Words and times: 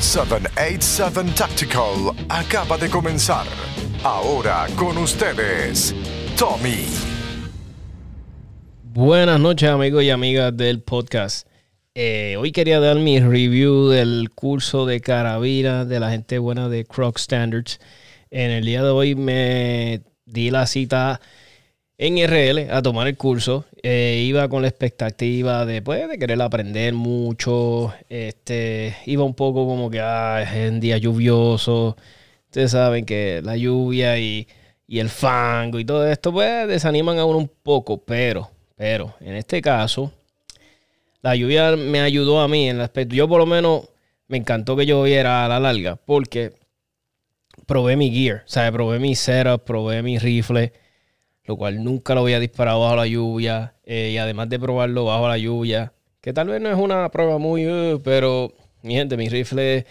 787 0.00 1.34
Tactical 1.36 2.14
acaba 2.30 2.78
de 2.78 2.88
comenzar. 2.88 3.46
Ahora 4.02 4.66
con 4.76 4.96
ustedes, 4.96 5.94
Tommy. 6.38 6.86
Buenas 8.82 9.38
noches 9.38 9.68
amigos 9.68 10.02
y 10.02 10.08
amigas 10.08 10.56
del 10.56 10.80
podcast. 10.80 11.46
Eh, 11.94 12.36
hoy 12.38 12.50
quería 12.50 12.80
dar 12.80 12.96
mi 12.96 13.20
review 13.20 13.88
del 13.88 14.30
curso 14.34 14.86
de 14.86 15.02
carabina 15.02 15.84
de 15.84 16.00
la 16.00 16.10
gente 16.10 16.38
buena 16.38 16.70
de 16.70 16.86
Croc 16.86 17.18
Standards. 17.18 17.78
En 18.30 18.50
el 18.50 18.64
día 18.64 18.82
de 18.82 18.88
hoy 18.88 19.14
me 19.14 20.00
di 20.24 20.50
la 20.50 20.66
cita 20.66 21.20
en 21.98 22.16
RL 22.16 22.70
a 22.72 22.80
tomar 22.80 23.06
el 23.06 23.18
curso. 23.18 23.66
Eh, 23.82 24.24
iba 24.26 24.48
con 24.48 24.62
la 24.62 24.68
expectativa 24.68 25.64
de, 25.64 25.80
pues, 25.80 26.06
de 26.08 26.18
querer 26.18 26.40
aprender 26.42 26.92
mucho. 26.92 27.94
Este, 28.08 28.96
iba 29.06 29.24
un 29.24 29.34
poco 29.34 29.66
como 29.66 29.90
que 29.90 30.00
ah, 30.00 30.42
es 30.42 30.70
un 30.70 30.80
día 30.80 30.98
lluvioso. 30.98 31.96
Ustedes 32.46 32.72
saben 32.72 33.06
que 33.06 33.40
la 33.42 33.56
lluvia 33.56 34.18
y, 34.18 34.46
el 34.88 35.08
fango 35.08 35.78
y 35.78 35.84
todo 35.84 36.06
esto, 36.06 36.32
pues 36.32 36.66
desaniman 36.68 37.18
a 37.18 37.24
uno 37.24 37.38
un 37.38 37.50
poco. 37.62 37.98
Pero, 38.04 38.50
pero, 38.76 39.14
en 39.20 39.36
este 39.36 39.62
caso, 39.62 40.12
la 41.22 41.34
lluvia 41.36 41.76
me 41.76 42.00
ayudó 42.00 42.40
a 42.40 42.48
mí 42.48 42.68
en 42.68 42.76
el 42.76 42.82
aspecto. 42.82 43.14
Yo, 43.14 43.28
por 43.28 43.38
lo 43.40 43.46
menos, 43.46 43.88
me 44.28 44.36
encantó 44.38 44.76
que 44.76 44.86
lloviera 44.86 45.44
a 45.44 45.48
la 45.48 45.60
larga 45.60 45.96
porque 45.96 46.52
probé 47.66 47.96
mi 47.96 48.10
gear. 48.10 48.42
O 48.46 48.48
sea, 48.48 48.70
probé 48.72 48.98
mi 48.98 49.14
setup, 49.14 49.64
probé 49.64 50.02
mi 50.02 50.18
rifle 50.18 50.72
lo 51.50 51.56
cual 51.56 51.82
nunca 51.82 52.14
lo 52.14 52.20
había 52.20 52.38
disparado 52.38 52.80
bajo 52.80 52.94
la 52.94 53.08
lluvia. 53.08 53.74
Eh, 53.92 54.10
y 54.12 54.18
además 54.18 54.48
de 54.48 54.60
probarlo 54.60 55.06
bajo 55.06 55.26
la 55.26 55.36
lluvia, 55.36 55.92
que 56.20 56.32
tal 56.32 56.46
vez 56.46 56.60
no 56.60 56.70
es 56.70 56.76
una 56.76 57.08
prueba 57.10 57.38
muy, 57.38 57.66
uh, 57.66 58.00
pero 58.04 58.52
mi 58.82 58.94
gente, 58.94 59.16
mi 59.16 59.28
rifle, 59.28 59.84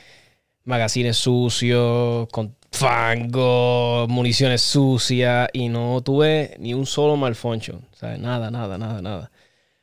magazines 0.64 1.18
sucios, 1.18 2.30
con 2.30 2.56
fango, 2.72 4.08
municiones 4.08 4.62
sucias, 4.62 5.50
y 5.52 5.68
no 5.68 6.00
tuve 6.00 6.56
ni 6.60 6.74
un 6.74 6.86
solo 6.86 7.18
malfunction. 7.18 7.86
O 7.92 7.96
sea, 7.98 8.18
nada, 8.18 8.50
nada, 8.50 8.78
nada, 8.78 9.02
nada. 9.02 9.32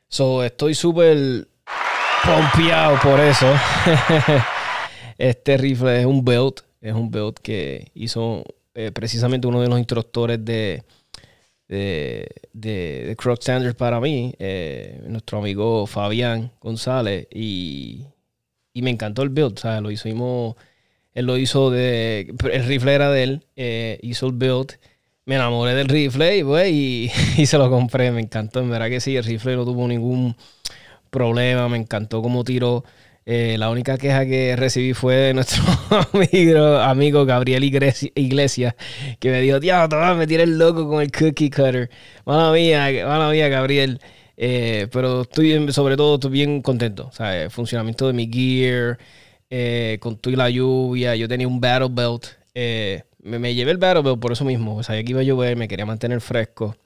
So, 0.07 0.43
estoy 0.43 0.73
súper 0.73 1.47
pompeado 2.25 2.99
por 3.03 3.19
eso. 3.19 3.53
este 5.19 5.57
rifle 5.57 5.99
es 5.99 6.07
un 6.07 6.25
build, 6.25 6.63
es 6.81 6.93
un 6.95 7.11
build 7.11 7.35
que 7.35 7.91
hizo 7.93 8.43
eh, 8.73 8.91
precisamente 8.91 9.45
uno 9.45 9.61
de 9.61 9.67
los 9.67 9.77
instructores 9.77 10.43
de 10.43 10.83
de, 11.67 12.29
de, 12.53 13.15
Croc 13.17 13.41
Standards 13.41 13.75
para 13.75 13.99
mí, 13.99 14.33
eh, 14.39 15.01
nuestro 15.07 15.39
amigo 15.39 15.85
Fabián 15.87 16.51
González, 16.61 17.27
y, 17.31 18.05
me 18.75 18.91
encantó 18.91 19.23
el 19.23 19.29
build, 19.29 19.57
sea 19.57 19.81
Lo 19.81 19.89
hicimos, 19.89 20.55
él 21.13 21.25
lo 21.25 21.37
hizo 21.37 21.71
de, 21.71 22.33
el 22.51 22.65
rifle 22.65 22.93
era 22.93 23.11
de 23.11 23.23
él, 23.23 23.45
eh, 23.55 23.99
hizo 24.03 24.27
el 24.27 24.33
build, 24.33 24.77
me 25.25 25.35
enamoré 25.35 25.73
del 25.73 25.89
rifle 25.89 26.37
y, 26.37 26.43
pues, 26.43 26.71
y, 26.71 27.11
y, 27.37 27.45
se 27.45 27.57
lo 27.57 27.69
compré, 27.69 28.11
me 28.11 28.21
encantó, 28.21 28.61
en 28.61 28.69
verdad 28.69 28.89
que 28.89 29.01
sí, 29.01 29.15
el 29.17 29.23
rifle 29.23 29.55
no 29.55 29.65
tuvo 29.65 29.87
ningún 29.87 30.35
problema, 31.09 31.67
me 31.69 31.77
encantó 31.77 32.21
cómo 32.21 32.43
tiró. 32.43 32.83
Eh, 33.29 33.57
la 33.57 33.69
única 33.69 33.97
queja 33.97 34.25
que 34.25 34.55
recibí 34.55 34.93
fue 34.93 35.15
de 35.15 35.33
nuestro 35.33 35.61
amigo, 36.81 37.25
Gabriel 37.25 37.61
Iglesias, 37.61 38.75
que 39.19 39.29
me 39.29 39.41
dijo, 39.41 39.59
tío, 39.59 39.89
te 39.89 39.95
me 40.15 40.25
tiré 40.25 40.43
el 40.43 40.57
loco 40.57 40.87
con 40.87 41.01
el 41.01 41.11
cookie 41.11 41.49
cutter. 41.49 41.89
Mala 42.25 42.53
mía, 42.53 42.87
mala 43.05 43.29
mía, 43.29 43.49
Gabriel. 43.49 43.99
Eh, 44.37 44.87
pero 44.93 45.23
estoy, 45.23 45.73
sobre 45.73 45.97
todo, 45.97 46.15
estoy 46.15 46.31
bien 46.31 46.61
contento. 46.61 47.11
El 47.19 47.51
funcionamiento 47.51 48.07
de 48.07 48.13
mi 48.13 48.31
gear, 48.31 48.97
eh, 49.49 49.97
con 49.99 50.15
tu 50.15 50.29
y 50.29 50.37
la 50.37 50.49
lluvia. 50.49 51.13
Yo 51.17 51.27
tenía 51.27 51.49
un 51.49 51.59
Battle 51.59 51.89
Belt. 51.91 52.27
me, 53.23 53.39
me, 53.39 53.53
llevé 53.53 53.71
el 53.71 53.77
Battle 53.77 54.03
Belt 54.03 54.19
por 54.21 54.31
eso 54.31 54.45
mismo. 54.45 54.81
Sea, 54.83 54.95
aquí 54.95 55.11
iba 55.11 55.19
a 55.19 55.23
llover, 55.23 55.57
me 55.57 55.67
quería 55.67 55.85
mantener 55.85 56.21
fresco. 56.21 56.77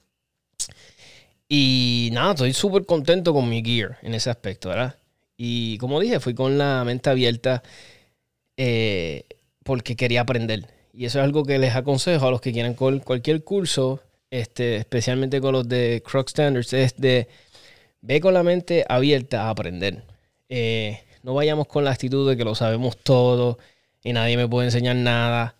Y 1.48 2.10
nada, 2.12 2.32
estoy 2.32 2.52
súper 2.52 2.84
contento 2.84 3.32
con 3.32 3.48
mi 3.48 3.62
gear 3.62 3.98
en 4.02 4.14
ese 4.14 4.28
aspecto, 4.28 4.70
¿verdad? 4.70 4.96
Y 5.44 5.76
como 5.78 5.98
dije, 5.98 6.20
fui 6.20 6.34
con 6.34 6.56
la 6.56 6.84
mente 6.84 7.10
abierta 7.10 7.64
eh, 8.56 9.24
porque 9.64 9.96
quería 9.96 10.20
aprender. 10.20 10.68
Y 10.92 11.06
eso 11.06 11.18
es 11.18 11.24
algo 11.24 11.44
que 11.44 11.58
les 11.58 11.74
aconsejo 11.74 12.28
a 12.28 12.30
los 12.30 12.40
que 12.40 12.52
quieran 12.52 12.74
cualquier 12.74 13.42
curso, 13.42 14.00
este, 14.30 14.76
especialmente 14.76 15.40
con 15.40 15.54
los 15.54 15.68
de 15.68 16.00
Croc 16.06 16.28
Standards, 16.28 16.72
es 16.74 16.96
de 16.96 17.26
ve 18.02 18.20
con 18.20 18.34
la 18.34 18.44
mente 18.44 18.84
abierta 18.88 19.46
a 19.46 19.50
aprender. 19.50 20.04
Eh, 20.48 21.00
no 21.24 21.34
vayamos 21.34 21.66
con 21.66 21.82
la 21.82 21.90
actitud 21.90 22.30
de 22.30 22.36
que 22.36 22.44
lo 22.44 22.54
sabemos 22.54 22.96
todo 22.98 23.58
y 24.04 24.12
nadie 24.12 24.36
me 24.36 24.46
puede 24.46 24.68
enseñar 24.68 24.94
nada. 24.94 25.56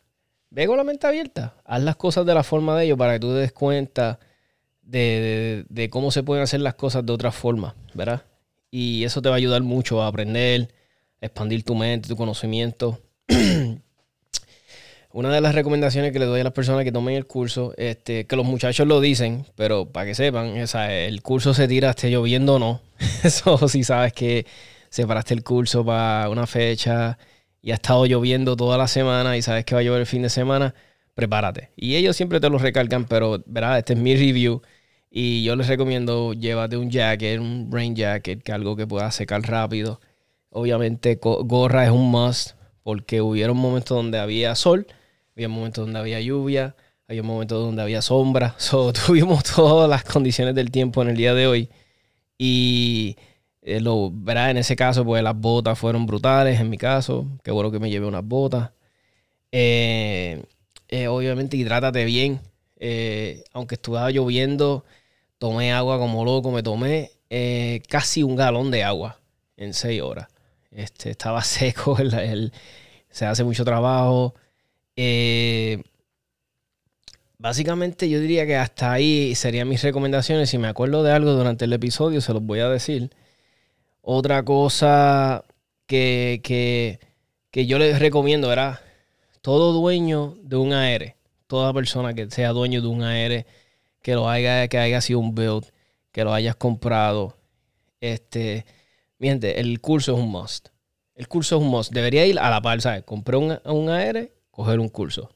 Ve 0.50 0.68
con 0.68 0.76
la 0.76 0.84
mente 0.84 1.08
abierta. 1.08 1.56
Haz 1.64 1.82
las 1.82 1.96
cosas 1.96 2.24
de 2.24 2.34
la 2.34 2.44
forma 2.44 2.78
de 2.78 2.84
ellos 2.84 2.98
para 2.98 3.14
que 3.14 3.20
tú 3.20 3.30
te 3.30 3.40
des 3.40 3.52
cuenta 3.52 4.20
de, 4.80 5.64
de 5.68 5.90
cómo 5.90 6.12
se 6.12 6.22
pueden 6.22 6.44
hacer 6.44 6.60
las 6.60 6.74
cosas 6.74 7.04
de 7.04 7.12
otra 7.12 7.32
forma, 7.32 7.74
¿verdad? 7.94 8.22
Y 8.74 9.04
eso 9.04 9.20
te 9.20 9.28
va 9.28 9.34
a 9.34 9.38
ayudar 9.38 9.62
mucho 9.62 10.02
a 10.02 10.06
aprender, 10.08 10.70
a 11.20 11.26
expandir 11.26 11.62
tu 11.62 11.74
mente, 11.74 12.08
tu 12.08 12.16
conocimiento. 12.16 12.98
Una 15.12 15.28
de 15.30 15.42
las 15.42 15.54
recomendaciones 15.54 16.10
que 16.10 16.18
le 16.18 16.24
doy 16.24 16.40
a 16.40 16.44
las 16.44 16.54
personas 16.54 16.82
que 16.84 16.90
tomen 16.90 17.14
el 17.14 17.26
curso, 17.26 17.74
este, 17.76 18.26
que 18.26 18.34
los 18.34 18.46
muchachos 18.46 18.86
lo 18.88 19.02
dicen, 19.02 19.44
pero 19.56 19.92
para 19.92 20.06
que 20.06 20.14
sepan, 20.14 20.56
el 20.56 21.20
curso 21.20 21.52
se 21.52 21.68
tira 21.68 21.90
esté 21.90 22.10
lloviendo 22.10 22.54
o 22.54 22.58
no. 22.58 22.80
Eso 23.22 23.68
si 23.68 23.84
sabes 23.84 24.14
que 24.14 24.46
separaste 24.88 25.34
el 25.34 25.44
curso 25.44 25.84
para 25.84 26.30
una 26.30 26.46
fecha 26.46 27.18
y 27.60 27.72
ha 27.72 27.74
estado 27.74 28.06
lloviendo 28.06 28.56
toda 28.56 28.78
la 28.78 28.88
semana 28.88 29.36
y 29.36 29.42
sabes 29.42 29.66
que 29.66 29.74
va 29.74 29.82
a 29.82 29.84
llover 29.84 30.00
el 30.00 30.06
fin 30.06 30.22
de 30.22 30.30
semana, 30.30 30.74
prepárate. 31.14 31.72
Y 31.76 31.96
ellos 31.96 32.16
siempre 32.16 32.40
te 32.40 32.48
lo 32.48 32.56
recargan, 32.56 33.04
pero 33.04 33.42
verá, 33.44 33.78
este 33.78 33.92
es 33.92 33.98
mi 33.98 34.16
review. 34.16 34.62
Y 35.14 35.44
yo 35.44 35.56
les 35.56 35.68
recomiendo 35.68 36.32
llévate 36.32 36.78
un 36.78 36.90
jacket, 36.90 37.38
un 37.38 37.68
rain 37.70 37.94
jacket, 37.94 38.42
que 38.42 38.50
algo 38.50 38.76
que 38.76 38.86
pueda 38.86 39.10
secar 39.10 39.42
rápido. 39.42 40.00
Obviamente 40.48 41.18
gorra 41.22 41.84
es 41.84 41.90
un 41.90 42.10
must 42.10 42.52
porque 42.82 43.20
hubieron 43.20 43.58
momentos 43.58 43.94
donde 43.94 44.18
había 44.18 44.54
sol, 44.54 44.86
había 45.36 45.50
momentos 45.50 45.84
donde 45.84 45.98
había 46.00 46.20
lluvia, 46.20 46.76
había 47.08 47.22
momentos 47.22 47.62
donde 47.62 47.82
había 47.82 48.00
sombra. 48.02 48.54
So, 48.58 48.92
tuvimos 49.06 49.44
todas 49.44 49.88
las 49.88 50.02
condiciones 50.04 50.54
del 50.54 50.70
tiempo 50.70 51.02
en 51.02 51.10
el 51.10 51.16
día 51.16 51.34
de 51.34 51.46
hoy. 51.46 51.68
Y 52.38 53.16
eh, 53.62 53.80
lo 53.80 54.10
verá 54.12 54.50
en 54.50 54.56
ese 54.56 54.76
caso, 54.76 55.04
pues 55.04 55.22
las 55.22 55.36
botas 55.36 55.78
fueron 55.78 56.06
brutales 56.06 56.58
en 56.60 56.70
mi 56.70 56.78
caso. 56.78 57.26
Qué 57.44 57.50
bueno 57.50 57.70
que 57.70 57.78
me 57.80 57.90
llevé 57.90 58.06
unas 58.06 58.24
botas. 58.24 58.70
Eh, 59.52 60.42
eh, 60.88 61.08
obviamente 61.08 61.56
hidrátate 61.56 62.04
bien. 62.06 62.40
aunque 63.52 63.76
estuviera 63.76 64.10
lloviendo, 64.10 64.84
Tomé 65.42 65.72
agua 65.72 65.98
como 65.98 66.24
loco, 66.24 66.52
me 66.52 66.62
tomé 66.62 67.10
eh, 67.28 67.82
casi 67.88 68.22
un 68.22 68.36
galón 68.36 68.70
de 68.70 68.84
agua 68.84 69.18
en 69.56 69.74
seis 69.74 70.00
horas. 70.00 70.28
Este, 70.70 71.10
estaba 71.10 71.42
seco, 71.42 71.98
se 73.10 73.26
hace 73.26 73.42
mucho 73.42 73.64
trabajo. 73.64 74.36
Eh, 74.94 75.82
básicamente 77.38 78.08
yo 78.08 78.20
diría 78.20 78.46
que 78.46 78.54
hasta 78.54 78.92
ahí 78.92 79.34
serían 79.34 79.68
mis 79.68 79.82
recomendaciones. 79.82 80.48
Si 80.48 80.58
me 80.58 80.68
acuerdo 80.68 81.02
de 81.02 81.10
algo 81.10 81.32
durante 81.32 81.64
el 81.64 81.72
episodio, 81.72 82.20
se 82.20 82.32
los 82.32 82.44
voy 82.44 82.60
a 82.60 82.68
decir. 82.68 83.10
Otra 84.00 84.44
cosa 84.44 85.44
que, 85.88 86.40
que 87.50 87.66
yo 87.66 87.80
les 87.80 87.98
recomiendo 87.98 88.52
era 88.52 88.80
todo 89.40 89.72
dueño 89.72 90.36
de 90.44 90.54
un 90.54 90.72
AR, 90.72 91.16
toda 91.48 91.74
persona 91.74 92.14
que 92.14 92.30
sea 92.30 92.50
dueño 92.50 92.80
de 92.80 92.86
un 92.86 93.02
AR 93.02 93.44
que 94.02 94.14
lo 94.14 94.28
haya, 94.28 94.68
que 94.68 94.78
haya 94.78 95.00
sido 95.00 95.20
un 95.20 95.34
build, 95.34 95.64
que 96.10 96.24
lo 96.24 96.34
hayas 96.34 96.56
comprado. 96.56 97.36
Este, 98.00 98.66
miente, 99.18 99.60
el 99.60 99.80
curso 99.80 100.12
es 100.12 100.18
un 100.18 100.28
must. 100.28 100.68
El 101.14 101.28
curso 101.28 101.56
es 101.56 101.62
un 101.62 101.68
must. 101.68 101.92
Debería 101.92 102.26
ir 102.26 102.38
a 102.38 102.50
la 102.50 102.60
par, 102.60 102.80
¿sabes? 102.80 103.04
Compré 103.04 103.36
un, 103.36 103.58
un 103.64 104.30
coger 104.50 104.80
un 104.80 104.88
curso. 104.88 105.30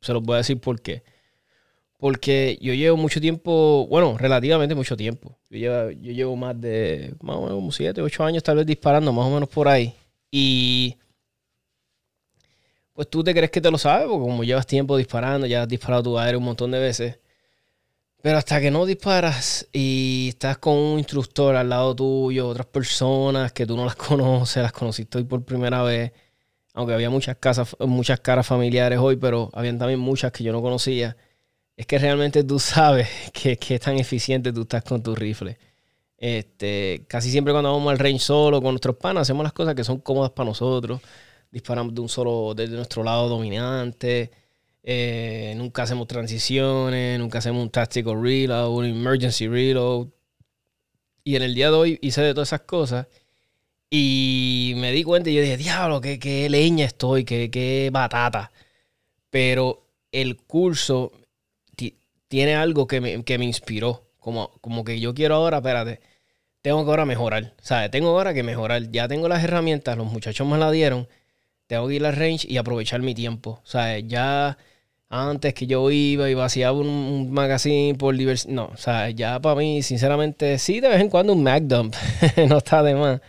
Se 0.00 0.12
los 0.12 0.22
voy 0.22 0.34
a 0.34 0.38
decir 0.38 0.60
por 0.60 0.80
qué. 0.80 1.02
Porque 1.98 2.58
yo 2.60 2.74
llevo 2.74 2.96
mucho 2.96 3.20
tiempo, 3.20 3.86
bueno, 3.88 4.16
relativamente 4.16 4.74
mucho 4.74 4.96
tiempo. 4.96 5.36
Yo 5.50 5.58
llevo, 5.58 5.90
yo 5.90 6.12
llevo 6.12 6.36
más 6.36 6.60
de, 6.60 7.14
más 7.20 7.36
o 7.36 7.40
menos 7.42 7.56
como 7.56 7.72
7, 7.72 8.00
8 8.02 8.24
años 8.24 8.42
tal 8.44 8.56
vez 8.58 8.66
disparando, 8.66 9.12
más 9.12 9.26
o 9.26 9.30
menos 9.30 9.48
por 9.48 9.66
ahí. 9.66 9.94
Y 10.30 10.96
pues 12.92 13.08
tú 13.08 13.22
te 13.24 13.32
crees 13.32 13.50
que 13.50 13.60
te 13.60 13.70
lo 13.70 13.78
sabes, 13.78 14.06
porque 14.08 14.24
como 14.24 14.44
llevas 14.44 14.66
tiempo 14.66 14.96
disparando, 14.96 15.46
ya 15.46 15.62
has 15.62 15.68
disparado 15.68 16.02
tu 16.02 16.18
AR 16.18 16.36
un 16.36 16.44
montón 16.44 16.70
de 16.70 16.80
veces, 16.80 17.18
pero 18.22 18.38
hasta 18.38 18.60
que 18.60 18.70
no 18.70 18.84
disparas 18.86 19.68
y 19.72 20.28
estás 20.30 20.58
con 20.58 20.76
un 20.76 20.98
instructor 20.98 21.56
al 21.56 21.68
lado 21.68 21.94
tuyo, 21.94 22.48
otras 22.48 22.66
personas 22.66 23.52
que 23.52 23.66
tú 23.66 23.76
no 23.76 23.84
las 23.84 23.96
conoces, 23.96 24.62
las 24.62 24.72
conociste 24.72 25.18
hoy 25.18 25.24
por 25.24 25.44
primera 25.44 25.82
vez, 25.82 26.12
aunque 26.74 26.94
había 26.94 27.10
muchas, 27.10 27.36
casas, 27.36 27.76
muchas 27.80 28.20
caras 28.20 28.46
familiares 28.46 28.98
hoy, 28.98 29.16
pero 29.16 29.50
habían 29.54 29.78
también 29.78 30.00
muchas 30.00 30.32
que 30.32 30.44
yo 30.44 30.52
no 30.52 30.62
conocía, 30.62 31.16
es 31.76 31.86
que 31.86 31.98
realmente 31.98 32.44
tú 32.44 32.58
sabes 32.58 33.08
que, 33.32 33.56
que 33.56 33.78
tan 33.78 33.98
eficiente 33.98 34.52
tú 34.52 34.62
estás 34.62 34.82
con 34.84 35.02
tu 35.02 35.14
rifle. 35.14 35.58
Este, 36.18 37.04
casi 37.08 37.30
siempre 37.30 37.52
cuando 37.52 37.72
vamos 37.72 37.92
al 37.92 37.98
range 37.98 38.18
solo 38.18 38.60
con 38.60 38.72
nuestros 38.72 38.96
panas, 38.96 39.22
hacemos 39.22 39.44
las 39.44 39.52
cosas 39.52 39.74
que 39.74 39.84
son 39.84 40.00
cómodas 40.00 40.32
para 40.32 40.48
nosotros. 40.48 41.00
Disparamos 41.50 41.94
de 41.94 42.00
un 42.00 42.08
solo, 42.08 42.54
desde 42.54 42.74
nuestro 42.76 43.04
lado 43.04 43.28
dominante. 43.28 44.30
Eh, 44.90 45.52
nunca 45.54 45.82
hacemos 45.82 46.08
transiciones, 46.08 47.18
nunca 47.18 47.40
hacemos 47.40 47.62
un 47.62 47.68
tactical 47.68 48.22
reload, 48.22 48.70
un 48.70 48.86
emergency 48.86 49.46
reload. 49.46 50.08
Y 51.24 51.36
en 51.36 51.42
el 51.42 51.54
día 51.54 51.70
de 51.70 51.76
hoy 51.76 51.98
hice 52.00 52.22
de 52.22 52.32
todas 52.32 52.48
esas 52.48 52.62
cosas. 52.62 53.06
Y 53.90 54.72
me 54.76 54.90
di 54.92 55.04
cuenta 55.04 55.28
y 55.28 55.34
yo 55.34 55.42
dije, 55.42 55.58
diablo, 55.58 56.00
qué, 56.00 56.18
qué 56.18 56.48
leña 56.48 56.86
estoy, 56.86 57.24
qué, 57.26 57.50
qué 57.50 57.90
batata. 57.92 58.50
Pero 59.28 59.86
el 60.10 60.38
curso 60.38 61.12
tiene 62.28 62.54
algo 62.54 62.86
que 62.86 63.02
me, 63.02 63.24
que 63.24 63.36
me 63.36 63.44
inspiró. 63.44 64.08
Como, 64.18 64.52
como 64.62 64.84
que 64.84 65.00
yo 65.00 65.12
quiero 65.12 65.34
ahora, 65.34 65.58
espérate, 65.58 66.00
tengo 66.62 66.82
que 66.84 66.90
ahora 66.90 67.04
mejorar. 67.04 67.54
¿Sabes? 67.60 67.90
Tengo 67.90 68.08
ahora 68.10 68.32
que 68.32 68.42
mejorar. 68.42 68.90
Ya 68.90 69.06
tengo 69.06 69.28
las 69.28 69.44
herramientas, 69.44 69.98
los 69.98 70.06
muchachos 70.10 70.48
me 70.48 70.56
las 70.56 70.72
dieron. 70.72 71.08
Tengo 71.66 71.88
que 71.88 71.96
ir 71.96 72.06
al 72.06 72.16
range 72.16 72.46
y 72.50 72.56
aprovechar 72.56 73.02
mi 73.02 73.14
tiempo. 73.14 73.60
¿Sabes? 73.64 74.04
Ya 74.06 74.56
antes 75.08 75.54
que 75.54 75.66
yo 75.66 75.90
iba 75.90 76.28
y 76.30 76.34
vaciaba 76.34 76.78
un, 76.78 77.30
magazine 77.32 77.96
por 77.96 78.16
diversidad. 78.16 78.52
No, 78.52 78.64
o 78.66 78.76
sea, 78.76 79.10
ya 79.10 79.40
para 79.40 79.56
mí, 79.56 79.82
sinceramente, 79.82 80.58
sí, 80.58 80.80
de 80.80 80.88
vez 80.88 81.00
en 81.00 81.08
cuando 81.10 81.32
un 81.32 81.42
Mac 81.42 81.62
Dump. 81.64 81.94
no 82.48 82.58
está 82.58 82.82
de 82.82 82.94
más. 82.94 83.20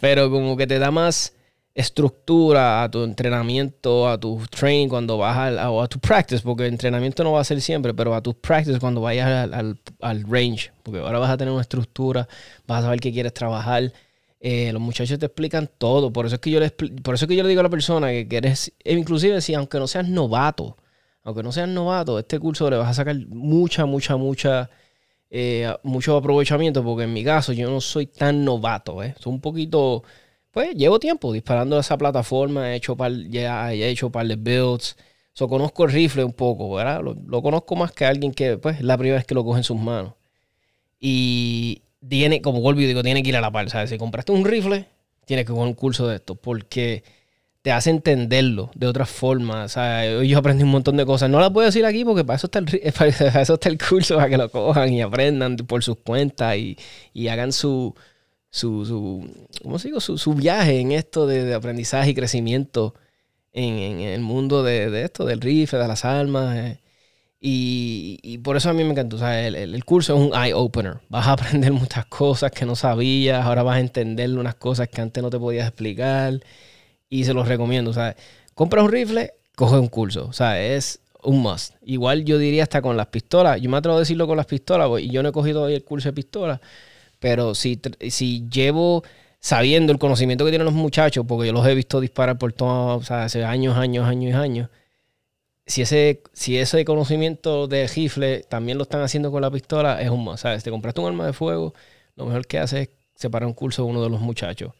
Pero 0.00 0.30
como 0.30 0.56
que 0.56 0.66
te 0.66 0.78
da 0.78 0.90
más 0.90 1.34
estructura 1.74 2.82
a 2.82 2.90
tu 2.90 3.04
entrenamiento, 3.04 4.08
a 4.08 4.18
tu 4.18 4.42
training 4.50 4.88
cuando 4.88 5.18
vas 5.18 5.36
al, 5.36 5.58
a, 5.58 5.66
a 5.82 5.88
tu 5.88 5.98
practice, 5.98 6.42
porque 6.42 6.66
el 6.66 6.72
entrenamiento 6.72 7.22
no 7.22 7.32
va 7.32 7.40
a 7.40 7.44
ser 7.44 7.60
siempre, 7.60 7.94
pero 7.94 8.14
a 8.14 8.22
tu 8.22 8.34
practice 8.34 8.78
cuando 8.80 9.00
vayas 9.00 9.50
al, 10.00 10.24
range, 10.24 10.72
porque 10.82 11.00
ahora 11.00 11.18
vas 11.18 11.30
a 11.30 11.36
tener 11.36 11.52
una 11.52 11.62
estructura, 11.62 12.28
vas 12.66 12.80
a 12.80 12.82
saber 12.82 13.00
qué 13.00 13.12
quieres 13.12 13.32
trabajar. 13.34 13.92
Eh, 14.40 14.72
los 14.72 14.80
muchachos 14.80 15.18
te 15.18 15.26
explican 15.26 15.68
todo, 15.78 16.12
por 16.12 16.26
eso 16.26 16.36
es 16.36 16.40
que 16.40 16.50
yo 16.50 16.60
le, 16.60 16.70
por 16.70 17.14
eso 17.14 17.26
que 17.26 17.36
yo 17.36 17.42
le 17.42 17.48
digo 17.50 17.60
a 17.60 17.64
la 17.64 17.68
persona 17.68 18.08
que, 18.08 18.26
quieres 18.26 18.72
e 18.82 18.94
inclusive 18.94 19.40
si 19.42 19.54
aunque 19.54 19.78
no 19.78 19.86
seas 19.86 20.08
novato, 20.08 20.76
aunque 21.30 21.42
no 21.42 21.52
seas 21.52 21.68
novato, 21.68 22.18
este 22.18 22.38
curso 22.38 22.68
le 22.70 22.76
vas 22.76 22.88
a 22.88 22.94
sacar 22.94 23.16
mucha, 23.28 23.86
mucha, 23.86 24.16
mucha, 24.16 24.70
eh, 25.30 25.72
mucho 25.82 26.16
aprovechamiento, 26.16 26.84
porque 26.84 27.04
en 27.04 27.12
mi 27.12 27.24
caso 27.24 27.52
yo 27.52 27.70
no 27.70 27.80
soy 27.80 28.06
tan 28.06 28.44
novato, 28.44 29.02
¿eh? 29.02 29.14
Soy 29.18 29.32
un 29.32 29.40
poquito, 29.40 30.02
pues 30.50 30.74
llevo 30.74 30.98
tiempo 30.98 31.32
disparando 31.32 31.78
esa 31.78 31.96
plataforma, 31.96 32.72
he 32.72 32.76
hecho 32.76 32.96
par, 32.96 33.12
ya 33.28 33.72
he 33.72 33.88
hecho 33.88 34.10
par 34.10 34.26
de 34.26 34.36
builds, 34.36 34.96
so, 35.32 35.48
conozco 35.48 35.84
el 35.84 35.92
rifle 35.92 36.24
un 36.24 36.32
poco, 36.32 36.74
¿verdad? 36.74 37.00
Lo, 37.02 37.42
conozco 37.42 37.76
más 37.76 37.92
que 37.92 38.04
alguien 38.04 38.32
que, 38.32 38.58
pues, 38.58 38.80
la 38.82 38.98
primera 38.98 39.16
vez 39.18 39.26
que 39.26 39.34
lo 39.34 39.44
coge 39.44 39.58
en 39.58 39.64
sus 39.64 39.78
manos. 39.78 40.14
Y 41.00 41.82
tiene, 42.08 42.42
como 42.42 42.60
vuelvo 42.60 42.80
y 42.80 42.86
digo, 42.86 43.02
tiene 43.02 43.22
que 43.22 43.30
ir 43.30 43.36
a 43.36 43.40
la 43.40 43.50
par, 43.52 43.70
¿sabes? 43.70 43.90
Si 43.90 43.98
compraste 43.98 44.32
un 44.32 44.44
rifle, 44.44 44.86
tienes 45.26 45.46
que 45.46 45.52
coger 45.52 45.68
un 45.68 45.74
curso 45.74 46.08
de 46.08 46.16
esto, 46.16 46.34
porque 46.34 47.04
te 47.62 47.72
hace 47.72 47.90
entenderlo 47.90 48.70
de 48.74 48.86
otra 48.86 49.06
forma. 49.06 49.64
O 49.64 49.68
sea, 49.68 50.22
yo 50.22 50.38
aprendí 50.38 50.64
un 50.64 50.70
montón 50.70 50.96
de 50.96 51.06
cosas. 51.06 51.30
No 51.30 51.40
las 51.40 51.50
puedo 51.50 51.66
decir 51.66 51.84
aquí 51.84 52.04
porque 52.04 52.24
para 52.24 52.36
eso 52.36 52.46
está 52.46 52.60
el, 52.60 52.66
para 52.98 53.42
eso 53.42 53.54
está 53.54 53.68
el 53.68 53.78
curso, 53.78 54.16
para 54.16 54.28
que 54.28 54.38
lo 54.38 54.50
cojan 54.50 54.92
y 54.92 55.02
aprendan 55.02 55.56
por 55.56 55.82
sus 55.82 55.98
cuentas 55.98 56.56
y, 56.56 56.76
y 57.12 57.28
hagan 57.28 57.52
su, 57.52 57.94
su, 58.50 58.84
su, 58.86 59.46
¿cómo 59.62 59.78
digo? 59.78 60.00
Su, 60.00 60.18
su, 60.18 60.34
viaje 60.34 60.80
en 60.80 60.92
esto 60.92 61.26
de, 61.26 61.54
aprendizaje 61.54 62.10
y 62.10 62.14
crecimiento 62.14 62.94
en, 63.52 63.78
en 63.78 64.00
el 64.00 64.20
mundo 64.20 64.62
de, 64.62 64.90
de, 64.90 65.04
esto, 65.04 65.24
del 65.26 65.40
rifle, 65.40 65.78
de 65.78 65.88
las 65.88 66.04
armas. 66.04 66.56
Eh. 66.56 66.80
Y, 67.42 68.18
y, 68.22 68.38
por 68.38 68.56
eso 68.56 68.70
a 68.70 68.72
mí 68.74 68.84
me 68.84 68.90
encantó. 68.92 69.16
O 69.16 69.18
sea, 69.18 69.46
el, 69.46 69.54
el, 69.56 69.84
curso 69.84 70.14
es 70.14 70.20
un 70.20 70.34
eye-opener. 70.34 70.98
Vas 71.08 71.26
a 71.26 71.32
aprender 71.32 71.72
muchas 71.72 72.06
cosas 72.06 72.52
que 72.52 72.66
no 72.66 72.76
sabías, 72.76 73.44
ahora 73.44 73.62
vas 73.62 73.76
a 73.76 73.80
entender 73.80 74.30
unas 74.38 74.56
cosas 74.56 74.88
que 74.88 75.00
antes 75.00 75.22
no 75.22 75.30
te 75.30 75.38
podías 75.38 75.68
explicar 75.68 76.40
y 77.10 77.24
se 77.24 77.34
los 77.34 77.48
recomiendo. 77.48 77.90
O 77.90 77.94
sea, 77.94 78.16
compra 78.54 78.82
un 78.82 78.90
rifle, 78.90 79.34
coge 79.56 79.78
un 79.78 79.88
curso. 79.88 80.26
O 80.28 80.32
sea, 80.32 80.62
es 80.62 81.00
un 81.22 81.42
must. 81.42 81.74
Igual 81.82 82.24
yo 82.24 82.38
diría 82.38 82.62
hasta 82.62 82.80
con 82.80 82.96
las 82.96 83.08
pistolas. 83.08 83.60
Yo 83.60 83.68
me 83.68 83.76
atrevo 83.76 83.96
a 83.96 84.00
decirlo 84.00 84.26
con 84.26 84.36
las 84.38 84.46
pistolas, 84.46 84.88
y 85.00 85.10
yo 85.10 85.22
no 85.22 85.30
he 85.30 85.32
cogido 85.32 85.62
hoy 85.62 85.74
el 85.74 85.84
curso 85.84 86.08
de 86.08 86.14
pistolas. 86.14 86.60
Pero 87.18 87.54
si, 87.54 87.80
si 88.08 88.48
llevo 88.48 89.04
sabiendo 89.40 89.92
el 89.92 89.98
conocimiento 89.98 90.44
que 90.44 90.52
tienen 90.52 90.66
los 90.66 90.74
muchachos, 90.74 91.26
porque 91.28 91.48
yo 91.48 91.52
los 91.52 91.66
he 91.66 91.74
visto 91.74 92.00
disparar 92.00 92.38
por 92.38 92.52
todo, 92.52 92.96
o 92.98 93.02
sea, 93.02 93.24
hace 93.24 93.44
años, 93.44 93.76
años, 93.76 94.06
años 94.06 94.32
y 94.32 94.34
años. 94.34 94.70
Si 95.66 95.82
ese, 95.82 96.22
si 96.32 96.58
ese 96.58 96.84
conocimiento 96.84 97.68
de 97.68 97.86
rifle 97.86 98.42
también 98.48 98.78
lo 98.78 98.82
están 98.84 99.02
haciendo 99.02 99.30
con 99.30 99.42
la 99.42 99.50
pistola, 99.50 100.00
es 100.02 100.10
un 100.10 100.20
must. 100.24 100.42
¿sabes? 100.42 100.64
Te 100.64 100.70
compraste 100.70 101.00
un 101.00 101.08
arma 101.08 101.26
de 101.26 101.32
fuego, 101.32 101.74
lo 102.16 102.26
mejor 102.26 102.46
que 102.46 102.58
haces 102.58 102.88
es 102.88 102.90
separar 103.14 103.46
un 103.46 103.54
curso 103.54 103.84
de 103.84 103.90
uno 103.90 104.02
de 104.02 104.10
los 104.10 104.20
muchachos 104.20 104.72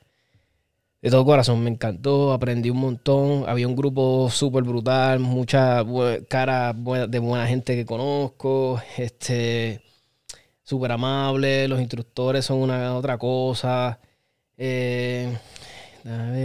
de 1.02 1.10
todo 1.10 1.24
corazón, 1.24 1.62
me 1.62 1.70
encantó, 1.70 2.32
aprendí 2.32 2.70
un 2.70 2.78
montón. 2.78 3.44
Había 3.48 3.68
un 3.68 3.76
grupo 3.76 4.28
súper 4.30 4.64
brutal, 4.64 5.18
mucha 5.20 5.84
cara 6.28 6.72
de 6.74 7.18
buena 7.18 7.46
gente 7.46 7.74
que 7.76 7.86
conozco, 7.86 8.80
este, 8.98 9.82
súper 10.62 10.92
amable, 10.92 11.68
los 11.68 11.80
instructores 11.80 12.44
son 12.44 12.58
una 12.58 12.96
otra 12.96 13.18
cosa. 13.18 14.00
Eh, 14.56 15.36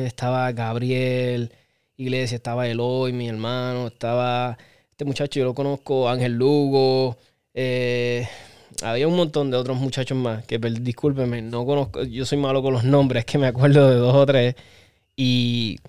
estaba 0.06 0.52
Gabriel 0.52 1.52
Iglesia, 1.98 2.36
estaba 2.38 2.68
Eloy, 2.68 3.14
mi 3.14 3.28
hermano, 3.30 3.88
estaba 3.88 4.58
este 4.92 5.06
muchacho, 5.06 5.40
yo 5.40 5.46
lo 5.46 5.54
conozco, 5.54 6.10
Ángel 6.10 6.34
Lugo. 6.34 7.18
Eh, 7.54 8.28
había 8.84 9.08
un 9.08 9.16
montón 9.16 9.52
de 9.52 9.58
otros 9.58 9.78
muchachos 9.78 10.18
más 10.18 10.46
que, 10.46 10.60
discúlpeme, 10.60 11.42
no 11.42 11.66
conozco, 11.66 12.04
yo 12.04 12.26
soy 12.26 12.38
malo 12.38 12.62
con 12.62 12.74
los 12.74 12.84
nombres, 12.84 13.26
que 13.26 13.38
me 13.38 13.48
acuerdo 13.48 13.90
de 13.90 13.96
dos 13.96 14.16
o 14.16 14.26
tres. 14.26 14.56
Y, 15.16 15.80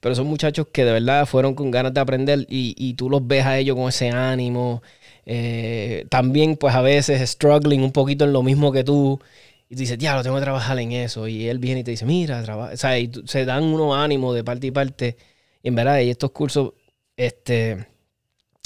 pero 0.00 0.14
son 0.14 0.26
muchachos 0.26 0.68
que 0.72 0.84
de 0.84 0.92
verdad 0.92 1.26
fueron 1.26 1.54
con 1.54 1.70
ganas 1.70 1.94
de 1.94 2.00
aprender 2.00 2.46
y, 2.48 2.94
tú 2.94 3.10
los 3.10 3.26
ves 3.26 3.46
a 3.46 3.58
ellos 3.58 3.76
con 3.76 3.88
ese 3.88 4.10
ánimo. 4.10 4.82
Eh, 5.26 6.06
también, 6.10 6.56
pues 6.56 6.74
a 6.74 6.82
veces 6.82 7.28
struggling 7.30 7.82
un 7.82 7.92
poquito 7.92 8.24
en 8.24 8.32
lo 8.32 8.42
mismo 8.42 8.72
que 8.72 8.84
tú. 8.84 9.20
Y 9.68 9.74
tú 9.74 9.80
dices, 9.80 9.98
lo 10.00 10.22
tengo 10.22 10.36
que 10.36 10.42
trabajar 10.42 10.78
en 10.78 10.92
eso. 10.92 11.28
Y 11.28 11.48
él 11.48 11.58
viene 11.58 11.80
y 11.80 11.84
te 11.84 11.90
dice, 11.92 12.06
mira, 12.06 12.42
trabaja. 12.42 12.74
O 12.74 12.76
sea, 12.76 12.98
y 12.98 13.10
se 13.26 13.44
dan 13.44 13.64
unos 13.64 13.96
ánimos 13.96 14.34
de 14.34 14.44
parte 14.44 14.66
y 14.68 14.70
parte. 14.70 15.16
Y 15.62 15.68
en 15.68 15.74
verdad, 15.74 16.00
y 16.00 16.10
estos 16.10 16.30
cursos, 16.32 16.74
este 17.16 17.86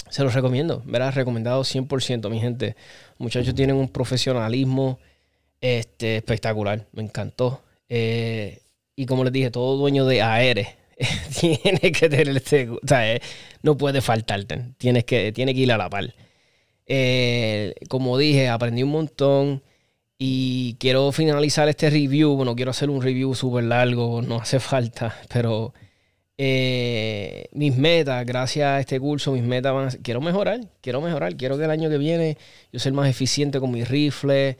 se 0.08 0.24
los 0.24 0.34
recomiendo, 0.34 0.82
¿verdad? 0.86 1.14
Recomendado 1.14 1.62
100%, 1.62 2.30
mi 2.30 2.40
gente. 2.40 2.76
Muchachos 3.18 3.54
tienen 3.54 3.76
un 3.76 3.88
profesionalismo 3.88 4.98
este, 5.60 6.16
espectacular, 6.16 6.86
me 6.92 7.02
encantó. 7.02 7.62
Eh, 7.88 8.60
y 8.96 9.06
como 9.06 9.24
les 9.24 9.32
dije, 9.32 9.50
todo 9.50 9.76
dueño 9.76 10.06
de 10.06 10.22
AR 10.22 10.66
tiene 11.40 11.92
que 11.92 12.08
tener 12.08 12.36
este, 12.36 12.70
o 12.70 12.80
sea, 12.86 13.14
eh, 13.14 13.20
no 13.62 13.76
puede 13.76 14.00
faltarte, 14.00 14.74
tienes 14.78 15.04
que, 15.04 15.32
tiene 15.32 15.54
que 15.54 15.60
ir 15.60 15.72
a 15.72 15.78
la 15.78 15.90
par. 15.90 16.14
Eh, 16.86 17.74
como 17.88 18.18
dije, 18.18 18.48
aprendí 18.48 18.82
un 18.82 18.90
montón 18.90 19.62
y 20.18 20.76
quiero 20.80 21.12
finalizar 21.12 21.68
este 21.68 21.88
review. 21.88 22.34
Bueno, 22.36 22.56
quiero 22.56 22.72
hacer 22.72 22.90
un 22.90 23.00
review 23.02 23.34
súper 23.34 23.64
largo, 23.64 24.22
no 24.22 24.36
hace 24.36 24.60
falta, 24.60 25.16
pero 25.32 25.72
eh, 26.42 27.48
mis 27.52 27.76
metas, 27.76 28.24
gracias 28.24 28.66
a 28.66 28.80
este 28.80 28.98
curso, 28.98 29.32
mis 29.32 29.42
metas 29.42 29.74
van 29.74 29.88
a 29.88 29.90
ser, 29.90 30.00
quiero 30.00 30.22
mejorar, 30.22 30.60
quiero 30.80 31.02
mejorar, 31.02 31.36
quiero 31.36 31.58
que 31.58 31.64
el 31.64 31.70
año 31.70 31.90
que 31.90 31.98
viene 31.98 32.38
yo 32.72 32.80
sea 32.80 32.90
más 32.92 33.10
eficiente 33.10 33.60
con 33.60 33.70
mis 33.70 33.86
rifles, 33.86 34.56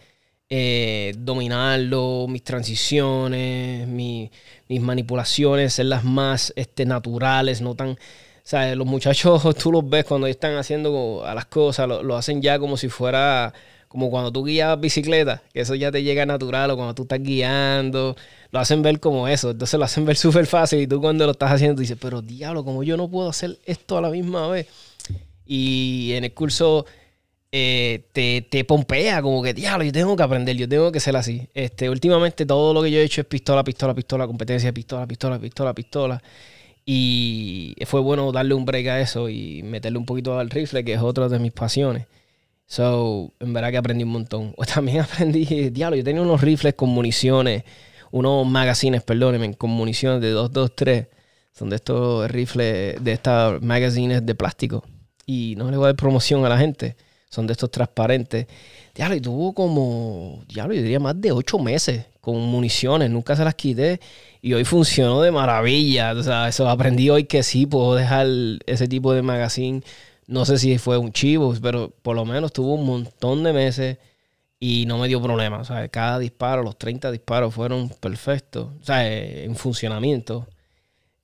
eh, 0.51 1.15
dominarlo, 1.17 2.27
mis 2.29 2.45
transiciones, 2.45 3.89
mis 3.89 4.31
manipulaciones, 4.69 5.73
ser 5.73 5.87
las 5.87 6.05
más 6.05 6.53
este, 6.55 6.85
naturales, 6.85 7.63
no 7.63 7.75
tan... 7.75 7.97
Sea, 8.43 8.75
los 8.75 8.87
muchachos, 8.87 9.43
tú 9.59 9.73
los 9.73 9.89
ves 9.89 10.05
cuando 10.05 10.27
están 10.27 10.57
haciendo 10.57 11.25
a 11.25 11.35
las 11.35 11.47
cosas, 11.47 11.89
lo 11.89 12.15
hacen 12.15 12.43
ya 12.43 12.59
como 12.59 12.77
si 12.77 12.91
fuera 12.91 13.55
como 13.91 14.09
cuando 14.09 14.31
tú 14.31 14.45
guías 14.45 14.79
bicicleta, 14.79 15.43
que 15.53 15.63
eso 15.63 15.75
ya 15.75 15.91
te 15.91 16.05
llega 16.05 16.25
natural, 16.25 16.71
o 16.71 16.77
cuando 16.77 16.95
tú 16.95 17.03
estás 17.03 17.21
guiando, 17.21 18.15
lo 18.53 18.61
hacen 18.61 18.83
ver 18.83 19.01
como 19.01 19.27
eso. 19.27 19.51
Entonces 19.51 19.77
lo 19.81 19.85
hacen 19.85 20.05
ver 20.05 20.17
súper 20.17 20.47
fácil 20.47 20.81
y 20.81 20.87
tú 20.87 21.01
cuando 21.01 21.27
lo 21.27 21.33
estás 21.33 21.51
haciendo 21.51 21.81
dices, 21.81 21.99
pero 22.01 22.23
diablo, 22.23 22.65
como 22.65 22.85
yo 22.85 22.97
no 22.97 23.11
puedo 23.11 23.29
hacer 23.29 23.59
esto 23.67 23.99
a 23.99 24.01
la 24.01 24.11
misma 24.11 24.47
vez. 24.47 24.69
Y 25.45 26.13
en 26.13 26.23
el 26.23 26.33
curso 26.33 26.87
eh, 27.51 28.05
te, 28.13 28.47
te, 28.49 28.65
pompea, 28.65 29.23
como 29.23 29.43
que 29.43 29.55
diablo, 29.55 29.85
yo 29.85 29.91
tengo 29.91 30.15
que 30.15 30.23
aprender, 30.23 30.57
yo 30.57 30.69
tengo 30.69 30.93
que 30.93 31.01
ser 31.01 31.17
así. 31.17 31.49
Este, 31.53 31.91
últimamente 31.91 32.47
todo 32.47 32.73
lo 32.73 32.85
que 32.85 32.93
yo 32.93 33.01
he 33.01 33.03
hecho 33.03 33.23
es 33.23 33.27
pistola, 33.27 33.65
pistola, 33.65 33.93
pistola, 33.93 34.29
competencia, 34.29 34.73
pistola, 34.73 35.05
pistola, 35.09 35.41
pistola, 35.41 35.75
pistola. 35.75 36.23
Y 36.87 37.75
fue 37.87 38.01
bueno 38.01 38.31
darle 38.31 38.55
un 38.55 38.65
break 38.65 38.87
a 38.87 39.01
eso 39.01 39.29
y 39.29 39.65
meterle 39.65 39.99
un 39.99 40.07
poquito 40.07 40.39
al 40.39 40.49
rifle, 40.49 40.85
que 40.85 40.93
es 40.93 41.01
otra 41.01 41.29
de 41.29 41.41
mis 41.41 41.51
pasiones. 41.51 42.07
So, 42.71 43.33
en 43.41 43.53
verdad 43.53 43.73
que 43.73 43.79
aprendí 43.79 44.05
un 44.05 44.11
montón. 44.11 44.55
También 44.75 45.01
aprendí, 45.01 45.45
diablo, 45.71 45.97
yo 45.97 46.05
tenía 46.05 46.23
unos 46.23 46.41
rifles 46.41 46.75
con 46.75 46.89
municiones, 46.91 47.65
unos 48.13 48.47
magazines, 48.47 49.03
perdónenme, 49.03 49.55
con 49.57 49.71
municiones 49.71 50.21
de 50.21 50.31
223. 50.31 51.09
Son 51.53 51.69
de 51.69 51.77
estos 51.77 52.31
rifles, 52.31 53.03
de 53.03 53.13
estas 53.13 53.61
magazines 53.61 54.25
de 54.25 54.35
plástico. 54.37 54.85
Y 55.27 55.55
no 55.59 55.69
le 55.69 55.77
voy 55.77 55.87
a 55.87 55.89
dar 55.89 55.97
promoción 55.97 56.45
a 56.47 56.49
la 56.49 56.59
gente. 56.59 56.95
son 57.29 57.49
de 57.49 57.55
estos 57.55 57.73
transparentes. 57.73 58.47
Diablo, 58.95 59.17
y 59.17 59.21
tuvo 59.21 59.53
como, 59.53 60.45
diablo, 60.47 60.73
yo 60.75 60.83
diría 60.83 61.01
más 61.01 61.21
de 61.21 61.33
ocho 61.33 61.59
meses 61.59 62.07
con 62.21 62.39
municiones, 62.41 63.11
nunca 63.11 63.35
se 63.35 63.45
las 63.45 63.55
quité 63.57 64.01
y 64.43 64.53
hoy 64.53 64.65
funcionó 64.65 65.23
de 65.23 65.33
maravilla. 65.33 66.13
O 66.13 66.23
sea, 66.23 66.47
eso 66.47 66.69
aprendí 66.69 67.11
hoy 67.11 67.25
que 67.25 67.43
sí, 67.43 67.67
puedo 67.67 67.97
dejar 67.97 68.29
ese 68.67 68.87
tipo 68.87 69.13
de 69.13 69.23
magazine. 69.23 69.83
No 70.31 70.45
sé 70.45 70.59
si 70.59 70.79
fue 70.79 70.97
un 70.97 71.13
chivo, 71.13 71.55
pero 71.61 71.91
por 72.03 72.15
lo 72.17 72.25
menos 72.25 72.53
tuvo 72.53 72.75
un 72.75 72.87
montón 72.87 73.43
de 73.43 73.53
meses 73.53 73.99
y 74.61 74.87
no 74.87 74.99
me 74.99 75.09
dio 75.09 75.21
problema. 75.21 75.59
O 75.59 75.65
sea, 75.65 75.89
cada 75.89 76.19
disparo, 76.21 76.63
los 76.63 76.79
30 76.79 77.11
disparos 77.11 77.55
fueron 77.55 77.89
perfectos, 77.89 78.69
o 78.81 78.85
sea, 78.85 79.09
eh, 79.09 79.45
en 79.45 79.57
funcionamiento. 79.57 80.47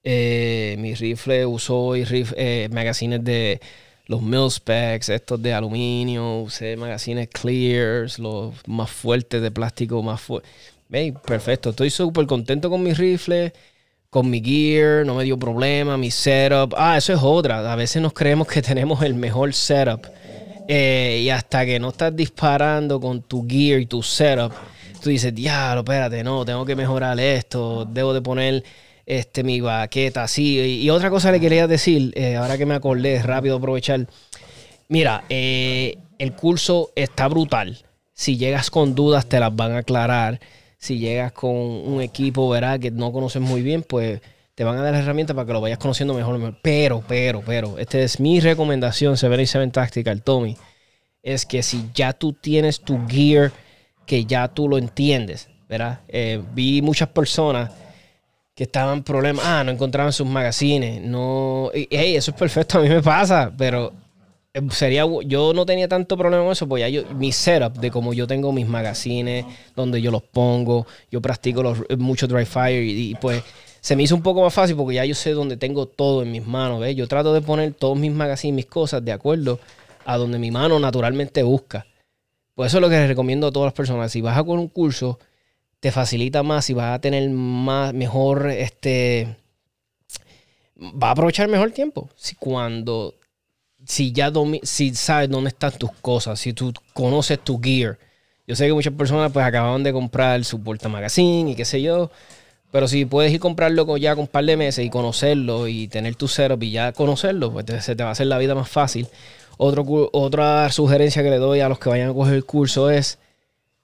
Eh, 0.02 0.76
mi 0.80 0.94
rifle 0.94 1.46
usó 1.46 1.78
hoy 1.78 2.04
eh, 2.36 2.68
magazines 2.72 3.22
de 3.24 3.60
los 4.06 4.22
mil 4.22 4.50
specs, 4.50 5.08
estos 5.10 5.40
de 5.42 5.54
aluminio, 5.54 6.40
usé 6.40 6.76
magazines 6.76 7.28
clears, 7.28 8.18
los 8.18 8.54
más 8.66 8.90
fuertes 8.90 9.42
de 9.42 9.50
plástico, 9.52 10.02
más 10.02 10.20
fuertes. 10.20 10.50
perfecto, 11.24 11.70
estoy 11.70 11.90
súper 11.90 12.26
contento 12.26 12.70
con 12.70 12.82
mi 12.82 12.92
rifle, 12.92 13.52
con 14.10 14.30
mi 14.30 14.40
gear, 14.42 15.04
no 15.04 15.14
me 15.14 15.24
dio 15.24 15.38
problema, 15.38 15.96
mi 15.96 16.10
setup. 16.10 16.74
Ah, 16.76 16.96
eso 16.96 17.12
es 17.12 17.20
otra. 17.22 17.72
A 17.72 17.76
veces 17.76 18.00
nos 18.02 18.12
creemos 18.12 18.46
que 18.46 18.62
tenemos 18.70 19.02
el 19.02 19.14
mejor 19.14 19.52
setup. 19.52 20.06
Eh, 20.68 21.20
y 21.22 21.30
hasta 21.30 21.64
que 21.64 21.78
no 21.78 21.90
estás 21.90 22.14
disparando 22.14 23.00
con 23.00 23.22
tu 23.22 23.46
gear 23.48 23.80
y 23.80 23.86
tu 23.86 24.02
setup, 24.02 24.52
tú 25.00 25.10
dices, 25.10 25.34
diablo, 25.34 25.80
espérate, 25.80 26.24
no, 26.24 26.44
tengo 26.44 26.64
que 26.64 26.74
mejorar 26.74 27.20
esto, 27.20 27.84
debo 27.84 28.12
de 28.12 28.20
poner 28.20 28.64
este, 29.06 29.44
mi 29.44 29.60
baqueta 29.60 30.24
así. 30.24 30.82
Y, 30.82 30.90
otra 30.90 31.10
cosa 31.10 31.30
le 31.30 31.40
quería 31.40 31.66
decir, 31.66 32.12
eh, 32.16 32.36
ahora 32.36 32.58
que 32.58 32.66
me 32.66 32.74
acordé, 32.74 33.22
rápido 33.22 33.56
aprovechar. 33.56 34.06
Mira, 34.88 35.24
eh, 35.28 35.98
el 36.18 36.32
curso 36.32 36.90
está 36.96 37.28
brutal. 37.28 37.84
Si 38.12 38.36
llegas 38.36 38.70
con 38.70 38.94
dudas, 38.94 39.26
te 39.26 39.38
las 39.38 39.54
van 39.54 39.72
a 39.72 39.78
aclarar. 39.78 40.40
Si 40.78 40.98
llegas 40.98 41.32
con 41.32 41.54
un 41.54 42.00
equipo, 42.00 42.48
verá, 42.48 42.78
que 42.78 42.90
no 42.90 43.12
conoces 43.12 43.40
muy 43.42 43.62
bien, 43.62 43.82
pues 43.82 44.20
te 44.54 44.64
van 44.64 44.78
a 44.78 44.82
dar 44.82 44.92
las 44.92 45.02
herramientas 45.02 45.34
para 45.34 45.46
que 45.46 45.52
lo 45.52 45.60
vayas 45.60 45.78
conociendo 45.78 46.14
mejor. 46.14 46.58
Pero, 46.62 47.02
pero, 47.06 47.42
pero, 47.44 47.78
esta 47.78 47.98
es 47.98 48.20
mi 48.20 48.40
recomendación, 48.40 49.16
77 49.16 49.70
Tactical, 49.70 50.22
Tommy, 50.22 50.56
es 51.22 51.44
que 51.44 51.62
si 51.62 51.90
ya 51.94 52.12
tú 52.12 52.32
tienes 52.32 52.80
tu 52.80 53.06
gear, 53.06 53.52
que 54.06 54.24
ya 54.24 54.48
tú 54.48 54.68
lo 54.68 54.78
entiendes, 54.78 55.48
¿verdad? 55.68 56.00
Eh, 56.08 56.42
vi 56.54 56.80
muchas 56.80 57.08
personas 57.08 57.70
que 58.54 58.64
estaban 58.64 59.02
problemas, 59.02 59.44
ah, 59.44 59.62
no 59.62 59.72
encontraban 59.72 60.12
sus 60.12 60.26
magazines, 60.26 61.02
no, 61.02 61.70
hey, 61.74 62.16
eso 62.16 62.30
es 62.30 62.36
perfecto, 62.36 62.78
a 62.78 62.82
mí 62.82 62.88
me 62.88 63.02
pasa, 63.02 63.52
pero 63.56 63.92
sería, 64.70 65.04
yo 65.24 65.52
no 65.52 65.66
tenía 65.66 65.88
tanto 65.88 66.16
problema 66.16 66.42
con 66.42 66.52
eso, 66.52 66.68
pues 66.68 66.80
ya 66.80 66.88
yo, 66.88 67.04
mi 67.14 67.32
setup 67.32 67.78
de 67.78 67.90
cómo 67.90 68.12
yo 68.14 68.26
tengo 68.26 68.52
mis 68.52 68.66
magazines, 68.66 69.44
donde 69.74 70.00
yo 70.00 70.10
los 70.10 70.22
pongo, 70.22 70.86
yo 71.10 71.20
practico 71.20 71.62
los, 71.62 71.78
eh, 71.88 71.96
mucho 71.96 72.26
dry 72.26 72.44
fire 72.44 72.82
y, 72.82 73.14
pues 73.16 73.42
se 73.80 73.94
me 73.94 74.02
hizo 74.02 74.16
un 74.16 74.22
poco 74.22 74.42
más 74.42 74.52
fácil 74.52 74.74
porque 74.76 74.96
ya 74.96 75.04
yo 75.04 75.14
sé 75.14 75.30
dónde 75.30 75.56
tengo 75.56 75.86
todo 75.86 76.22
en 76.22 76.32
mis 76.32 76.44
manos, 76.44 76.80
¿ves? 76.80 76.96
Yo 76.96 77.06
trato 77.06 77.32
de 77.32 77.40
poner 77.40 77.72
todos 77.72 77.96
mis 77.96 78.10
magazines, 78.10 78.56
mis 78.56 78.66
cosas 78.66 79.04
de 79.04 79.12
acuerdo 79.12 79.60
a 80.04 80.16
donde 80.16 80.38
mi 80.38 80.50
mano 80.50 80.78
naturalmente 80.80 81.44
busca. 81.44 81.86
Pues 82.56 82.68
eso 82.68 82.78
es 82.78 82.80
lo 82.80 82.88
que 82.88 82.96
les 82.96 83.08
recomiendo 83.08 83.46
a 83.46 83.52
todas 83.52 83.66
las 83.66 83.74
personas. 83.74 84.10
Si 84.10 84.20
vas 84.20 84.36
a 84.36 84.42
con 84.42 84.58
un 84.58 84.68
curso, 84.68 85.20
te 85.78 85.92
facilita 85.92 86.42
más 86.42 86.68
y 86.70 86.72
vas 86.72 86.96
a 86.96 87.00
tener 87.00 87.28
más, 87.30 87.94
mejor, 87.94 88.50
este, 88.50 89.36
va 90.76 91.08
a 91.08 91.10
aprovechar 91.12 91.48
mejor 91.48 91.70
tiempo. 91.70 92.08
Si 92.16 92.34
cuando, 92.34 93.14
si 93.86 94.12
ya 94.12 94.32
si 94.62 94.94
sabes 94.94 95.30
dónde 95.30 95.48
están 95.48 95.72
tus 95.72 95.92
cosas, 96.02 96.38
si 96.40 96.52
tú 96.52 96.72
conoces 96.92 97.38
tu 97.38 97.60
gear. 97.60 97.98
Yo 98.46 98.54
sé 98.54 98.66
que 98.66 98.72
muchas 98.72 98.92
personas 98.94 99.32
pues 99.32 99.44
acababan 99.44 99.82
de 99.82 99.92
comprar 99.92 100.44
su 100.44 100.62
porta 100.62 100.88
magazine 100.88 101.50
y 101.50 101.54
qué 101.54 101.64
sé 101.64 101.82
yo. 101.82 102.10
Pero 102.72 102.88
si 102.88 103.04
puedes 103.04 103.32
ir 103.32 103.40
comprarlo 103.40 103.96
ya 103.96 104.14
con 104.14 104.22
un 104.22 104.28
par 104.28 104.44
de 104.44 104.56
meses 104.56 104.84
y 104.84 104.90
conocerlo 104.90 105.68
y 105.68 105.88
tener 105.88 106.14
tu 106.16 106.28
setup 106.28 106.62
y 106.62 106.72
ya 106.72 106.92
conocerlo, 106.92 107.52
pues 107.52 107.64
se 107.84 107.96
te 107.96 108.02
va 108.02 108.10
a 108.10 108.12
hacer 108.12 108.26
la 108.26 108.38
vida 108.38 108.54
más 108.54 108.68
fácil. 108.68 109.08
Otro, 109.56 110.10
otra 110.12 110.70
sugerencia 110.70 111.22
que 111.22 111.30
le 111.30 111.38
doy 111.38 111.60
a 111.60 111.68
los 111.68 111.78
que 111.78 111.88
vayan 111.88 112.10
a 112.10 112.12
coger 112.12 112.34
el 112.34 112.44
curso 112.44 112.90
es 112.90 113.18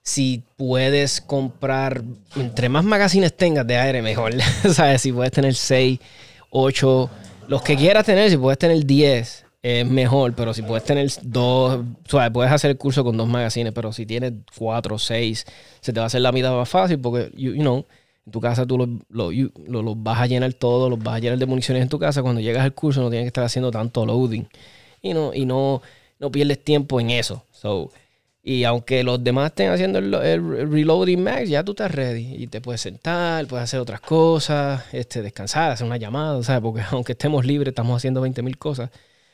si 0.03 0.43
puedes 0.57 1.21
comprar, 1.21 2.03
entre 2.37 2.69
más 2.69 2.85
magazines 2.85 3.35
tengas 3.35 3.67
de 3.67 3.77
aire, 3.77 4.03
mejor. 4.03 4.35
¿Sabes? 4.73 5.03
Si 5.03 5.13
puedes 5.13 5.33
tener 5.33 5.55
6, 5.55 5.99
8, 6.51 7.11
los 7.49 7.63
que 7.63 7.77
quieras 7.77 8.05
tener, 8.05 8.31
si 8.31 8.37
puedes 8.37 8.59
tener 8.59 8.85
10, 8.85 9.45
es 9.62 9.87
mejor. 9.87 10.35
Pero 10.35 10.54
si 10.54 10.62
puedes 10.62 10.85
tener 10.85 11.11
2, 11.23 11.81
o 12.12 12.33
puedes 12.33 12.52
hacer 12.52 12.71
el 12.71 12.76
curso 12.76 13.04
con 13.04 13.16
dos 13.16 13.28
magazines, 13.28 13.73
pero 13.73 13.92
si 13.92 14.07
tienes 14.07 14.33
4, 14.59 14.99
6, 14.99 15.47
se 15.81 15.92
te 15.92 16.00
va 16.00 16.04
a 16.04 16.07
hacer 16.07 16.21
la 16.21 16.31
vida 16.31 16.52
más 16.52 16.69
fácil 16.69 16.99
porque, 17.00 17.31
you, 17.37 17.54
know, 17.54 17.87
en 18.26 18.33
tu 18.33 18.40
casa 18.40 18.66
tú 18.66 18.78
los 18.78 18.88
lo, 19.09 19.95
vas 19.97 20.21
a 20.21 20.26
llenar 20.26 20.52
todo, 20.54 20.88
los 20.88 20.99
vas 20.99 21.16
a 21.16 21.19
llenar 21.19 21.38
de 21.38 21.47
municiones 21.47 21.83
en 21.83 21.88
tu 21.88 21.99
casa. 21.99 22.23
Cuando 22.23 22.40
llegas 22.40 22.64
al 22.64 22.75
curso 22.75 23.00
no 23.00 23.11
tienes 23.11 23.25
que 23.25 23.28
estar 23.28 23.45
haciendo 23.45 23.71
tanto 23.71 24.04
loading. 24.07 24.47
Y 25.00 25.14
no, 25.14 25.35
y 25.35 25.45
no, 25.45 25.83
no 26.19 26.31
pierdes 26.31 26.62
tiempo 26.62 27.00
en 27.00 27.11
eso. 27.11 27.45
So, 27.52 27.90
y 28.45 28.64
aunque 28.64 29.04
los 29.04 29.23
demás 29.23 29.50
estén 29.50 29.71
haciendo 29.71 29.99
el, 30.00 30.71
reloading 30.71 31.23
max, 31.23 31.49
ya 31.49 31.64
tú 31.64 31.73
estás 31.73 31.92
ready. 31.92 32.35
Y 32.42 32.49
te 32.49 32.61
puedes 32.61 32.81
sentar, 32.81 33.47
puedes 33.47 33.64
hacer 33.64 33.78
otras 33.81 34.00
cosas, 34.00 34.85
este, 34.92 35.23
descansar, 35.23 35.71
hacer 35.71 35.87
una 35.87 35.97
llamada, 35.97 36.42
¿sabes? 36.42 36.62
Porque 36.62 36.83
aunque 36.90 37.12
estemos 37.12 37.45
libres, 37.47 37.71
estamos 37.71 37.97
haciendo 37.97 38.25
20.000 38.26 38.57
cosas. 38.59 38.90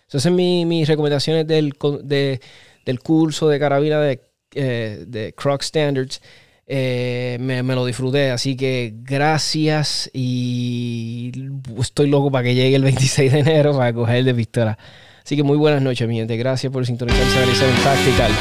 Esas 0.08 0.22
son 0.22 0.36
mis, 0.36 0.88
recomendaciones 0.88 1.46
del, 1.46 1.74
del 2.08 3.00
curso 3.00 3.48
de 3.48 3.58
carabina 3.58 4.00
de, 4.00 4.20
eh, 4.54 5.32
Croc 5.36 5.62
Standards. 5.62 6.22
Eh, 6.70 7.38
me, 7.40 7.62
lo 7.62 7.86
disfruté, 7.86 8.30
así 8.30 8.54
que 8.54 8.92
gracias 8.94 10.10
y 10.12 11.32
estoy 11.78 12.08
loco 12.08 12.30
para 12.30 12.44
que 12.44 12.54
llegue 12.54 12.76
el 12.76 12.82
26 12.82 13.32
de 13.32 13.38
enero 13.38 13.76
para 13.76 13.92
coger 13.92 14.24
de 14.24 14.34
pistola. 14.34 14.78
Así 15.24 15.36
que 15.36 15.42
muy 15.42 15.56
buenas 15.58 15.82
noches, 15.82 16.08
mi 16.08 16.16
gente. 16.16 16.36
Gracias 16.36 16.72
por 16.72 16.84
sintonizarse 16.86 17.42
en 17.42 17.84
Tactical. 17.84 18.32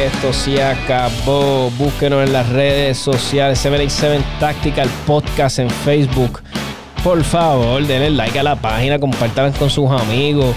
Esto 0.00 0.32
se 0.32 0.62
acabó. 0.62 1.70
Búsquenos 1.78 2.26
en 2.26 2.32
las 2.32 2.48
redes 2.50 2.98
sociales. 2.98 3.58
77 3.58 4.22
Tactical 4.40 4.88
Podcast 5.06 5.60
en 5.60 5.70
Facebook. 5.70 6.40
Por 7.02 7.24
favor, 7.24 7.84
denle 7.84 8.10
like 8.10 8.38
a 8.38 8.44
la 8.44 8.54
página, 8.54 8.96
compartan 8.96 9.50
con 9.54 9.68
sus 9.68 9.90
amigos. 9.90 10.54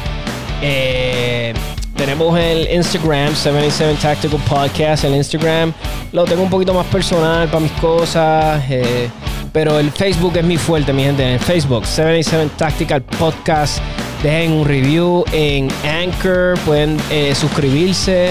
Eh, 0.62 1.56
tenemos 1.98 2.38
el 2.38 2.72
Instagram, 2.72 3.36
77 3.36 3.98
Tactical 4.00 4.40
Podcast. 4.48 5.06
El 5.06 5.16
Instagram 5.16 5.74
lo 6.12 6.24
tengo 6.26 6.44
un 6.44 6.50
poquito 6.52 6.72
más 6.72 6.86
personal 6.86 7.48
para 7.48 7.62
mis 7.62 7.72
cosas. 7.74 8.64
Eh, 8.70 9.10
pero 9.52 9.80
el 9.80 9.90
Facebook 9.90 10.38
es 10.38 10.44
mi 10.44 10.58
fuerte, 10.58 10.94
mi 10.94 11.02
gente. 11.02 11.24
En 11.24 11.30
el 11.30 11.40
Facebook, 11.40 11.84
77 11.84 12.52
Tactical 12.56 13.02
Podcast. 13.02 13.80
Dejen 14.22 14.52
un 14.52 14.66
review 14.66 15.26
en 15.32 15.70
Anchor. 15.84 16.60
Pueden 16.60 17.00
eh, 17.10 17.34
suscribirse. 17.34 18.30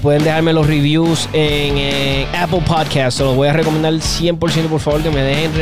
Pueden 0.00 0.24
dejarme 0.24 0.54
los 0.54 0.66
reviews 0.66 1.28
en, 1.34 2.26
Apple 2.34 2.62
Podcasts. 2.66 3.16
Se 3.16 3.24
los 3.24 3.36
voy 3.36 3.48
a 3.48 3.52
recomendar 3.52 3.92
100% 3.92 4.38
por 4.68 4.80
favor 4.80 5.02
que 5.02 5.10
me 5.10 5.22
dejen 5.22 5.52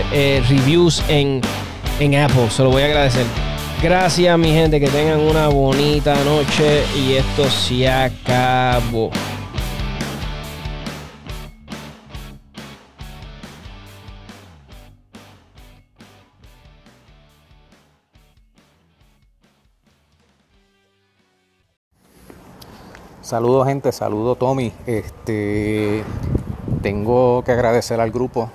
reviews 0.48 1.02
en, 1.08 1.42
en 2.00 2.14
Apple. 2.16 2.50
Se 2.50 2.62
los 2.62 2.72
voy 2.72 2.82
a 2.82 2.86
agradecer. 2.86 3.26
Gracias 3.82 4.38
mi 4.38 4.52
gente, 4.52 4.80
que 4.80 4.88
tengan 4.88 5.20
una 5.20 5.48
bonita 5.48 6.14
noche 6.24 6.84
y 6.96 7.14
esto 7.14 7.44
se 7.44 7.88
acabó. 7.88 9.10
Saludos 23.22 23.68
gente, 23.68 23.92
saludo 23.92 24.34
Tommy. 24.34 24.72
Este, 24.86 26.02
tengo 26.82 27.44
que 27.44 27.52
agradecer 27.52 28.00
al 28.00 28.10
grupo. 28.10 28.50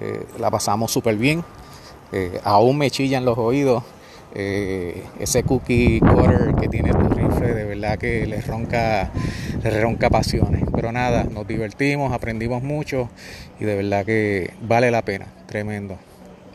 Eh, 0.00 0.26
la 0.40 0.50
pasamos 0.50 0.90
súper 0.90 1.16
bien. 1.16 1.44
Eh, 2.12 2.40
aún 2.44 2.78
me 2.78 2.90
chillan 2.90 3.24
los 3.24 3.38
oídos. 3.38 3.82
Eh, 4.34 5.02
ese 5.18 5.42
cookie 5.42 6.00
cutter 6.00 6.54
que 6.58 6.68
tiene 6.68 6.90
tu 6.92 7.06
rifle, 7.08 7.52
de 7.52 7.64
verdad 7.64 7.98
que 7.98 8.26
le 8.26 8.40
ronca, 8.40 9.10
ronca 9.80 10.08
pasiones. 10.08 10.64
Pero 10.74 10.90
nada, 10.92 11.24
nos 11.24 11.46
divertimos, 11.46 12.12
aprendimos 12.12 12.62
mucho 12.62 13.08
y 13.60 13.64
de 13.64 13.76
verdad 13.76 14.06
que 14.06 14.54
vale 14.62 14.90
la 14.90 15.02
pena. 15.02 15.26
Tremendo. 15.46 15.98